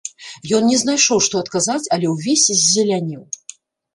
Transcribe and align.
Ён 0.59 0.63
не 0.71 0.77
знайшоў, 0.83 1.19
што 1.25 1.35
адказаць, 1.43 1.91
але 1.97 2.07
ўвесь 2.15 2.45
ззелянеў. 2.61 3.21